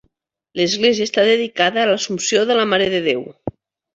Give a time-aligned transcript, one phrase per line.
[0.59, 3.23] L'església està dedicada a l'Assumpció de la Mare de Déu.